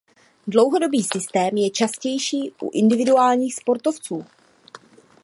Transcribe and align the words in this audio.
Dlouhodobý 0.47 1.03
systém 1.03 1.57
je 1.57 1.69
častější 1.69 2.51
u 2.61 2.69
individuálních 2.73 3.55
sportů. 3.55 4.25